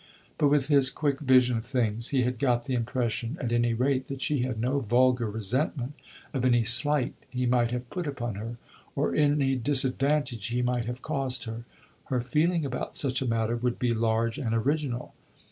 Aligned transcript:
But, 0.39 0.47
with 0.47 0.67
his 0.67 0.89
quick 0.89 1.19
vision 1.19 1.57
of 1.57 1.63
things, 1.63 2.07
he 2.07 2.23
had 2.23 2.39
got 2.39 2.63
the 2.63 2.73
impression, 2.73 3.37
at 3.39 3.51
any 3.51 3.75
rate, 3.75 4.07
that 4.07 4.19
she 4.19 4.39
had 4.41 4.59
no 4.59 4.79
vulgar 4.79 5.29
resentment 5.29 5.93
of 6.33 6.43
any 6.43 6.63
slight 6.63 7.13
he 7.29 7.45
might 7.45 7.69
have 7.69 7.87
put 7.91 8.07
upon 8.07 8.33
her, 8.33 8.57
or 8.95 9.13
any 9.13 9.55
disadvantage 9.55 10.47
he 10.47 10.63
might 10.63 10.85
have 10.85 11.03
caused 11.03 11.43
her. 11.43 11.65
Her 12.05 12.19
feeling 12.19 12.65
about 12.65 12.95
such 12.95 13.21
a 13.21 13.27
matter 13.27 13.55
would 13.55 13.77
be 13.77 13.93
large 13.93 14.39
and 14.39 14.55
original. 14.55 15.13